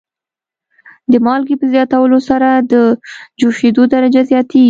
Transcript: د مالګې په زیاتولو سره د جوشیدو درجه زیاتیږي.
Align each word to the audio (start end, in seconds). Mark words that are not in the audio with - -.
د 1.11 1.13
مالګې 1.25 1.55
په 1.59 1.65
زیاتولو 1.73 2.17
سره 2.29 2.49
د 2.71 2.73
جوشیدو 3.39 3.83
درجه 3.93 4.21
زیاتیږي. 4.31 4.59